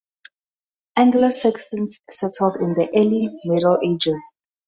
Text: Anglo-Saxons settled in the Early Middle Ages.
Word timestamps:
Anglo-Saxons 0.95 1.99
settled 2.09 2.55
in 2.55 2.73
the 2.73 2.89
Early 2.95 3.29
Middle 3.45 3.77
Ages. 3.85 4.19